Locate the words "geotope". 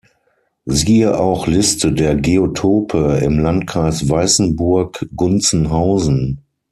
2.15-3.19